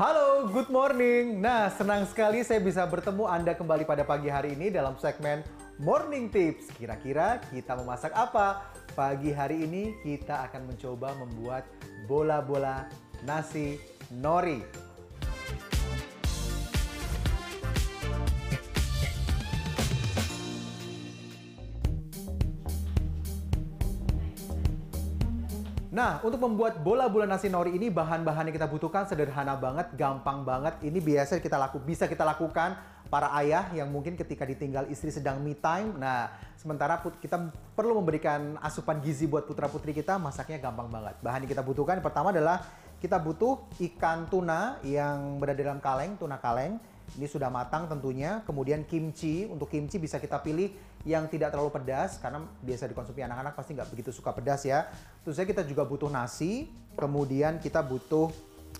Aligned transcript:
Halo, 0.00 0.48
good 0.48 0.72
morning. 0.72 1.44
Nah, 1.44 1.68
senang 1.68 2.08
sekali 2.08 2.40
saya 2.40 2.56
bisa 2.56 2.88
bertemu 2.88 3.28
Anda 3.28 3.52
kembali 3.52 3.84
pada 3.84 4.00
pagi 4.00 4.32
hari 4.32 4.56
ini 4.56 4.72
dalam 4.72 4.96
segmen 4.96 5.44
Morning 5.76 6.32
Tips. 6.32 6.72
Kira-kira 6.72 7.36
kita 7.52 7.76
memasak 7.76 8.08
apa? 8.16 8.64
Pagi 8.96 9.28
hari 9.28 9.60
ini 9.68 9.92
kita 10.00 10.48
akan 10.48 10.72
mencoba 10.72 11.12
membuat 11.20 11.68
bola-bola 12.08 12.88
nasi 13.28 13.76
nori. 14.08 14.64
Nah, 25.90 26.22
untuk 26.22 26.38
membuat 26.38 26.78
bola-bola 26.86 27.26
nasi 27.26 27.50
nori 27.50 27.74
ini 27.74 27.90
bahan-bahan 27.90 28.46
yang 28.46 28.54
kita 28.54 28.70
butuhkan 28.70 29.10
sederhana 29.10 29.58
banget, 29.58 29.90
gampang 29.98 30.46
banget. 30.46 30.78
Ini 30.86 30.94
biasa 31.02 31.42
kita 31.42 31.58
laku 31.58 31.82
bisa 31.82 32.06
kita 32.06 32.22
lakukan 32.22 32.78
para 33.10 33.34
ayah 33.42 33.66
yang 33.74 33.90
mungkin 33.90 34.14
ketika 34.14 34.46
ditinggal 34.46 34.86
istri 34.86 35.10
sedang 35.10 35.42
me 35.42 35.58
time. 35.58 35.98
Nah, 35.98 36.30
sementara 36.54 37.02
kita 37.18 37.50
perlu 37.74 37.98
memberikan 37.98 38.54
asupan 38.62 39.02
gizi 39.02 39.26
buat 39.26 39.50
putra-putri 39.50 39.90
kita, 39.90 40.14
masaknya 40.14 40.62
gampang 40.62 40.86
banget. 40.86 41.18
Bahan 41.26 41.42
yang 41.42 41.50
kita 41.58 41.66
butuhkan 41.66 41.98
pertama 41.98 42.30
adalah 42.30 42.62
kita 43.02 43.18
butuh 43.18 43.66
ikan 43.90 44.30
tuna 44.30 44.78
yang 44.86 45.42
berada 45.42 45.58
dalam 45.58 45.82
kaleng, 45.82 46.14
tuna 46.14 46.38
kaleng. 46.38 46.78
Ini 47.18 47.26
sudah 47.26 47.50
matang 47.50 47.90
tentunya. 47.90 48.44
Kemudian 48.46 48.86
kimchi, 48.86 49.48
untuk 49.48 49.70
kimchi 49.72 49.98
bisa 49.98 50.22
kita 50.22 50.38
pilih 50.38 50.70
yang 51.08 51.26
tidak 51.32 51.50
terlalu 51.50 51.72
pedas 51.72 52.20
karena 52.20 52.44
biasa 52.60 52.86
dikonsumsi 52.86 53.24
anak-anak 53.24 53.56
pasti 53.56 53.72
nggak 53.74 53.88
begitu 53.90 54.10
suka 54.12 54.30
pedas 54.36 54.62
ya. 54.68 54.86
Terus 55.24 55.40
saya 55.40 55.48
kita 55.48 55.64
juga 55.66 55.82
butuh 55.88 56.12
nasi, 56.12 56.70
kemudian 56.94 57.58
kita 57.58 57.80
butuh 57.82 58.30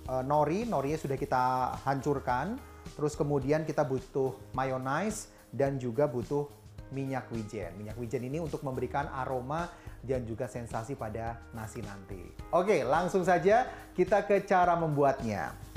uh, 0.07 0.23
nori, 0.23 0.69
norinya 0.69 0.99
sudah 1.01 1.17
kita 1.17 1.77
hancurkan. 1.83 2.61
Terus 2.95 3.17
kemudian 3.17 3.65
kita 3.65 3.83
butuh 3.87 4.37
mayonnaise 4.53 5.31
dan 5.51 5.81
juga 5.81 6.07
butuh 6.07 6.47
minyak 6.91 7.31
wijen. 7.31 7.71
Minyak 7.79 7.97
wijen 7.97 8.23
ini 8.27 8.43
untuk 8.43 8.61
memberikan 8.67 9.09
aroma 9.15 9.71
dan 10.03 10.27
juga 10.27 10.51
sensasi 10.51 10.99
pada 10.99 11.39
nasi 11.55 11.81
nanti. 11.81 12.21
Oke, 12.51 12.83
langsung 12.83 13.23
saja 13.23 13.67
kita 13.95 14.27
ke 14.27 14.43
cara 14.45 14.75
membuatnya. 14.75 15.70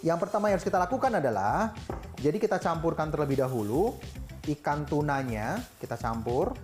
Yang 0.00 0.18
pertama 0.24 0.48
yang 0.48 0.56
harus 0.56 0.64
kita 0.64 0.80
lakukan 0.80 1.12
adalah, 1.20 1.76
jadi 2.16 2.40
kita 2.40 2.56
campurkan 2.56 3.12
terlebih 3.12 3.44
dahulu 3.44 4.00
ikan 4.48 4.88
tunanya, 4.88 5.60
kita 5.76 6.00
campur. 6.00 6.56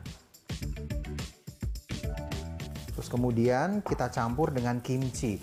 Terus 2.97 3.09
kemudian 3.13 3.85
kita 3.85 4.09
campur 4.09 4.57
dengan 4.57 4.81
kimchi. 4.81 5.37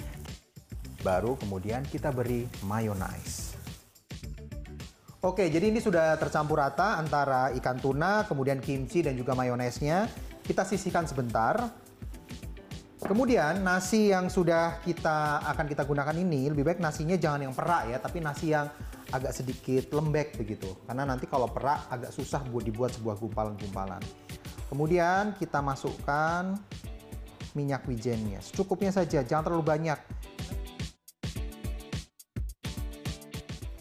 Baru 1.05 1.38
kemudian 1.38 1.85
kita 1.85 2.09
beri 2.09 2.50
mayonnaise. 2.66 3.53
Oke, 5.22 5.47
jadi 5.53 5.69
ini 5.69 5.78
sudah 5.78 6.17
tercampur 6.17 6.59
rata 6.59 6.97
antara 6.97 7.53
ikan 7.61 7.78
tuna, 7.78 8.25
kemudian 8.25 8.57
kimchi 8.57 9.05
dan 9.05 9.13
juga 9.13 9.38
mayonaise-nya. 9.38 10.09
Kita 10.41 10.66
sisihkan 10.66 11.05
sebentar. 11.05 11.83
Kemudian 13.04 13.68
nasi 13.68 14.16
yang 14.16 14.32
sudah 14.32 14.80
kita 14.80 15.44
akan 15.44 15.68
kita 15.68 15.84
gunakan 15.84 16.16
ini 16.16 16.48
lebih 16.48 16.64
baik 16.64 16.80
nasinya 16.80 17.20
jangan 17.20 17.44
yang 17.44 17.54
perak 17.54 17.92
ya, 17.92 17.98
tapi 18.00 18.23
nasi 18.23 18.56
yang 18.56 18.72
agak 19.12 19.36
sedikit 19.36 19.92
lembek 19.92 20.40
begitu. 20.40 20.72
Karena 20.88 21.04
nanti 21.04 21.28
kalau 21.28 21.52
perak 21.52 21.92
agak 21.92 22.16
susah 22.16 22.40
buat 22.48 22.64
dibuat 22.64 22.96
sebuah 22.96 23.20
gumpalan-gumpalan. 23.20 24.00
Kemudian 24.72 25.36
kita 25.36 25.59
masukkan 25.59 26.56
minyak 27.54 27.86
wijennya. 27.86 28.40
Secukupnya 28.40 28.90
saja, 28.90 29.22
jangan 29.22 29.52
terlalu 29.52 29.68
banyak. 29.68 30.00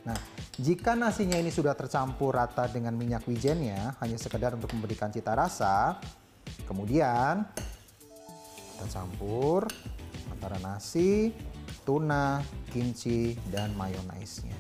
Nah, 0.02 0.18
jika 0.58 0.98
nasinya 0.98 1.38
ini 1.38 1.48
sudah 1.48 1.78
tercampur 1.78 2.36
rata 2.36 2.68
dengan 2.68 2.98
minyak 2.98 3.24
wijennya, 3.24 3.96
hanya 4.02 4.18
sekedar 4.18 4.58
untuk 4.58 4.74
memberikan 4.76 5.08
cita 5.14 5.32
rasa, 5.32 5.96
kemudian 6.68 7.48
kita 8.82 8.98
campur 8.98 9.70
antara 10.34 10.58
nasi, 10.58 11.30
tuna, 11.86 12.42
kimchi, 12.74 13.38
dan 13.46 13.70
mayonaise-nya. 13.78 14.58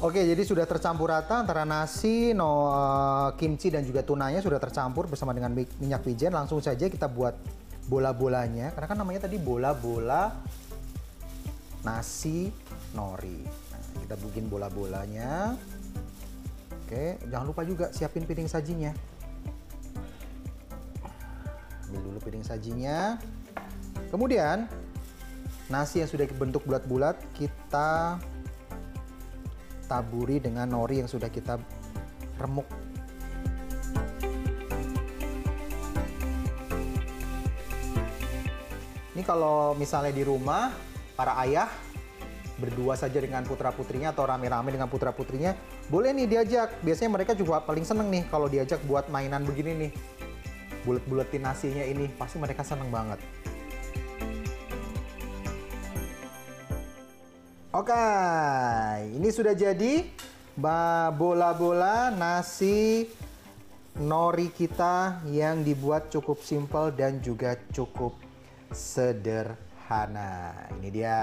Oke, 0.00 0.24
jadi 0.24 0.40
sudah 0.40 0.64
tercampur 0.64 1.12
rata 1.12 1.44
antara 1.44 1.68
nasi, 1.68 2.32
no, 2.32 2.72
uh, 2.72 3.36
kimchi, 3.36 3.68
dan 3.68 3.84
juga 3.84 4.00
tunanya 4.00 4.40
sudah 4.40 4.56
tercampur 4.56 5.04
bersama 5.04 5.36
dengan 5.36 5.52
minyak 5.52 6.00
wijen. 6.00 6.32
Langsung 6.32 6.64
saja 6.64 6.88
kita 6.88 7.12
buat 7.12 7.36
bola-bolanya, 7.92 8.72
karena 8.72 8.88
kan 8.88 8.96
namanya 8.96 9.28
tadi 9.28 9.36
bola-bola 9.36 10.32
nasi 11.84 12.48
nori. 12.96 13.44
Nah, 13.44 13.80
kita 14.00 14.14
bikin 14.16 14.48
bola-bolanya. 14.48 15.60
Oke, 16.88 17.20
jangan 17.28 17.52
lupa 17.52 17.68
juga 17.68 17.92
siapin 17.92 18.24
piring 18.24 18.48
sajinya. 18.48 18.96
Ambil 21.92 22.00
dulu 22.00 22.18
piring 22.24 22.48
sajinya. 22.48 23.20
Kemudian 24.12 24.68
nasi 25.72 26.04
yang 26.04 26.10
sudah 26.12 26.28
dibentuk 26.28 26.68
bulat-bulat 26.68 27.16
kita 27.32 28.20
taburi 29.88 30.36
dengan 30.36 30.68
nori 30.68 31.00
yang 31.00 31.08
sudah 31.08 31.32
kita 31.32 31.56
remuk. 32.36 32.68
Ini 39.16 39.24
kalau 39.24 39.72
misalnya 39.80 40.12
di 40.12 40.28
rumah 40.28 40.68
para 41.16 41.40
ayah 41.48 41.72
berdua 42.60 43.00
saja 43.00 43.16
dengan 43.16 43.48
putra 43.48 43.72
putrinya 43.72 44.12
atau 44.12 44.28
rame-rame 44.28 44.76
dengan 44.76 44.92
putra 44.92 45.08
putrinya 45.08 45.56
boleh 45.88 46.12
nih 46.12 46.28
diajak. 46.28 46.84
Biasanya 46.84 47.16
mereka 47.16 47.32
juga 47.32 47.64
paling 47.64 47.88
seneng 47.88 48.12
nih 48.12 48.28
kalau 48.28 48.44
diajak 48.44 48.84
buat 48.84 49.08
mainan 49.08 49.40
begini 49.48 49.88
nih. 49.88 49.92
Bulet-buletin 50.84 51.48
nasinya 51.48 51.80
ini 51.80 52.12
pasti 52.20 52.36
mereka 52.36 52.60
seneng 52.60 52.92
banget. 52.92 53.16
Oke, 57.72 58.04
ini 59.16 59.32
sudah 59.32 59.56
jadi 59.56 60.04
bola-bola 61.16 62.12
nasi 62.12 63.08
nori 63.96 64.52
kita 64.52 65.24
yang 65.32 65.64
dibuat 65.64 66.12
cukup 66.12 66.44
simple 66.44 66.92
dan 66.92 67.24
juga 67.24 67.56
cukup 67.72 68.12
sederhana. 68.68 70.52
Ini 70.76 70.88
dia, 70.92 71.20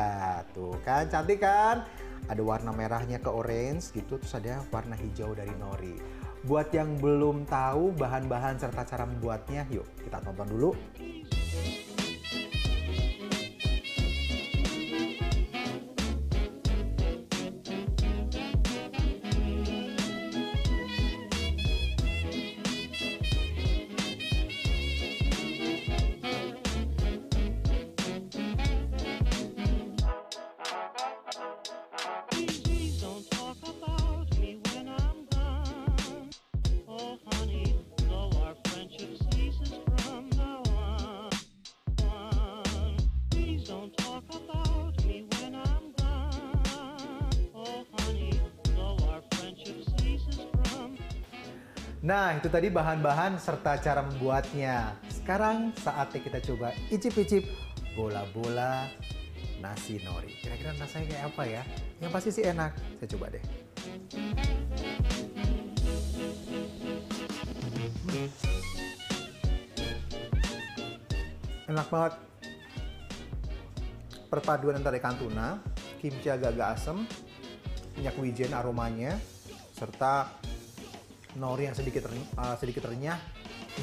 tuh 0.50 0.74
kan 0.82 1.06
cantik 1.06 1.38
kan? 1.38 1.86
Ada 2.26 2.42
warna 2.42 2.74
merahnya 2.74 3.22
ke 3.22 3.30
orange 3.30 3.94
gitu, 3.94 4.18
terus 4.18 4.34
ada 4.34 4.66
warna 4.74 4.98
hijau 4.98 5.38
dari 5.38 5.54
nori. 5.54 6.02
Buat 6.50 6.74
yang 6.74 6.98
belum 6.98 7.46
tahu 7.46 7.94
bahan-bahan 7.94 8.58
serta 8.58 8.90
cara 8.90 9.06
membuatnya, 9.06 9.70
yuk 9.70 9.86
kita 10.02 10.18
tonton 10.26 10.50
dulu. 10.50 10.74
Nah, 52.00 52.32
itu 52.32 52.48
tadi 52.48 52.72
bahan-bahan 52.72 53.36
serta 53.36 53.76
cara 53.84 54.00
membuatnya. 54.08 54.96
Sekarang 55.12 55.76
saatnya 55.76 56.24
kita 56.24 56.40
coba 56.48 56.72
icip-icip 56.88 57.44
bola-bola 57.92 58.88
nasi 59.60 60.00
nori. 60.08 60.32
Kira-kira 60.40 60.80
rasanya 60.80 61.06
kayak 61.12 61.24
apa 61.28 61.44
ya? 61.44 61.64
Yang 62.00 62.12
pasti 62.16 62.30
sih 62.32 62.44
enak. 62.48 62.72
Saya 63.04 63.10
coba 63.20 63.26
deh. 63.36 63.44
Enak 71.68 71.88
banget. 71.92 72.14
Perpaduan 74.32 74.80
antara 74.80 74.96
ikan 75.04 75.20
tuna, 75.20 75.60
kimchi 76.00 76.32
agak-agak 76.32 76.80
asem, 76.80 77.04
minyak 78.00 78.16
wijen 78.16 78.56
aromanya, 78.56 79.20
serta 79.76 80.32
nori 81.38 81.70
yang 81.70 81.78
sedikit 81.78 82.10
uh, 82.10 82.58
sedikit 82.58 82.90
renyah 82.90 83.20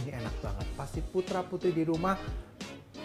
ini 0.03 0.11
enak 0.11 0.35
banget 0.43 0.67
pasti 0.75 0.99
putra 0.99 1.47
putri 1.47 1.71
di 1.71 1.87
rumah 1.87 2.19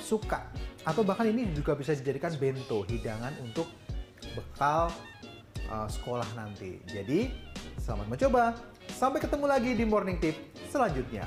suka 0.02 0.50
atau 0.82 1.06
bahkan 1.06 1.30
ini 1.30 1.54
juga 1.54 1.78
bisa 1.78 1.94
dijadikan 1.94 2.34
bento 2.42 2.82
hidangan 2.90 3.38
untuk 3.46 3.70
bekal 4.34 4.90
uh, 5.70 5.88
sekolah 5.88 6.28
nanti. 6.34 6.82
Jadi, 6.90 7.30
selamat 7.80 8.08
mencoba. 8.10 8.44
Sampai 8.92 9.24
ketemu 9.24 9.46
lagi 9.48 9.72
di 9.78 9.86
Morning 9.88 10.18
Tip 10.20 10.36
selanjutnya. 10.74 11.26